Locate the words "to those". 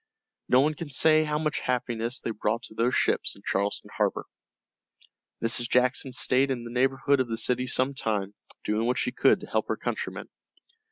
2.63-2.95